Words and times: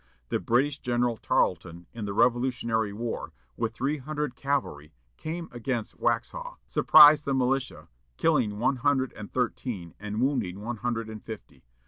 The 0.29 0.39
British 0.39 0.79
General 0.79 1.15
Tarlton, 1.15 1.85
in 1.93 2.05
the 2.05 2.13
Revolutionary 2.15 2.91
War, 2.91 3.33
with 3.55 3.75
three 3.75 3.97
hundred 3.99 4.35
cavalry, 4.35 4.93
came 5.15 5.47
against 5.51 5.99
Waxhaw, 5.99 6.55
surprised 6.65 7.23
the 7.25 7.35
militia, 7.35 7.87
killing 8.17 8.57
one 8.57 8.77
hundred 8.77 9.13
and 9.13 9.31
thirteen 9.31 9.93
and 9.99 10.19
wounding 10.19 10.59
one 10.61 10.77
hundred 10.77 11.07
and 11.07 11.23
fifty. 11.23 11.61